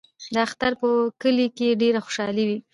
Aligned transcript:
د 0.33 0.35
اختر 0.45 0.71
ورځ 0.73 0.79
په 0.81 0.89
کلي 1.21 1.47
کې 1.57 1.79
ډېره 1.81 1.99
خوشحاله 2.05 2.43
وي. 2.47 2.59